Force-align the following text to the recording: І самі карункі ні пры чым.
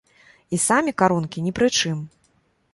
І 0.57 0.59
самі 0.67 0.95
карункі 1.03 1.45
ні 1.45 1.55
пры 1.61 1.71
чым. 1.79 2.03